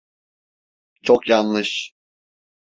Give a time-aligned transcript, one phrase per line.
[1.03, 1.93] Çok yanlış.